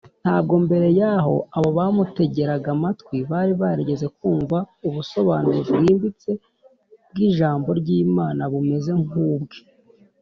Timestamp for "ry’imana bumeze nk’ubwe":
7.79-9.57